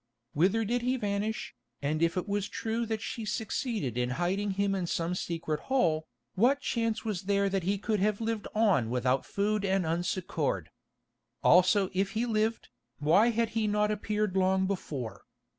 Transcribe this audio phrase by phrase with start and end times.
[0.33, 4.73] Whither did he vanish, and if it was true that she succeeded in hiding him
[4.73, 9.27] in some secret hole, what chance was there that he could have lived on without
[9.27, 10.71] food and unsuccoured?
[11.43, 15.21] Also if he lived, why had he not appeared long before?